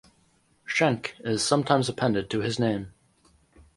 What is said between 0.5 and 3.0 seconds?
"Schenk" is sometimes appended to his name.